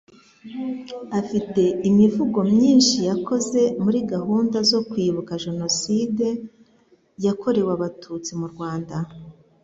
Afite 1.19 1.63
imivugo 1.89 2.39
myinshi 2.53 2.97
yakoze 3.09 3.61
muri 3.83 3.99
gahunda 4.13 4.57
zo 4.71 4.79
Kwibuka 4.89 5.41
Jenoside 5.45 6.27
yakorewe 7.25 7.71
Abatutsi 7.77 8.31
mu 8.39 8.47
Rwanda. 8.53 8.95